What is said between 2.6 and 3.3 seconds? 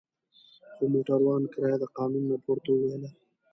وویله.